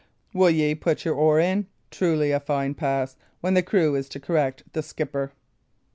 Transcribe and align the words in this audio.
"Will 0.33 0.49
ye 0.49 0.73
put 0.73 1.05
your 1.05 1.13
oar 1.13 1.39
in? 1.39 1.67
Truly 1.91 2.31
a 2.31 2.39
fine 2.39 2.73
pass, 2.73 3.17
when 3.41 3.53
the 3.53 3.61
crew 3.61 3.93
is 3.93 4.09
to 4.09 4.19
correct 4.19 4.63
the 4.73 4.81
skipper!" 4.81 5.31